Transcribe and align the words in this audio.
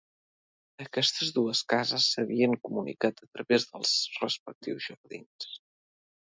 Aquestes 0.85 1.29
dues 1.35 1.61
cases 1.73 2.07
s'havien 2.13 2.57
comunicat 2.69 3.21
a 3.27 3.29
través 3.37 3.69
dels 3.75 3.93
respectius 4.25 4.89
jardins. 4.89 5.55